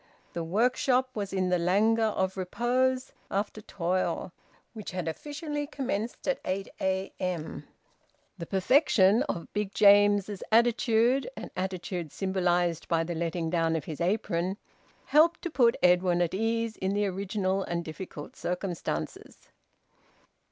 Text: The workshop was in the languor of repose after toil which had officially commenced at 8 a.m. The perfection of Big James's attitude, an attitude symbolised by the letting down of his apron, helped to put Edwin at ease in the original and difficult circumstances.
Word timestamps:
The 0.33 0.43
workshop 0.43 1.11
was 1.13 1.31
in 1.31 1.49
the 1.49 1.59
languor 1.59 2.07
of 2.07 2.35
repose 2.35 3.13
after 3.29 3.61
toil 3.61 4.33
which 4.73 4.89
had 4.89 5.07
officially 5.07 5.67
commenced 5.67 6.27
at 6.27 6.39
8 6.43 6.69
a.m. 6.81 7.67
The 8.39 8.47
perfection 8.47 9.21
of 9.29 9.53
Big 9.53 9.75
James's 9.75 10.41
attitude, 10.51 11.29
an 11.37 11.51
attitude 11.55 12.11
symbolised 12.11 12.87
by 12.87 13.03
the 13.03 13.13
letting 13.13 13.51
down 13.51 13.75
of 13.75 13.85
his 13.85 14.01
apron, 14.01 14.57
helped 15.05 15.43
to 15.43 15.51
put 15.51 15.77
Edwin 15.83 16.23
at 16.23 16.33
ease 16.33 16.77
in 16.77 16.95
the 16.95 17.05
original 17.05 17.61
and 17.61 17.85
difficult 17.85 18.35
circumstances. 18.35 19.49